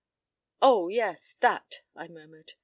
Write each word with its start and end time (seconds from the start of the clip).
p> 0.01 0.03
"Oh, 0.63 0.87
yes. 0.87 1.35
That!" 1.41 1.81
I 1.95 2.07
murmured. 2.07 2.53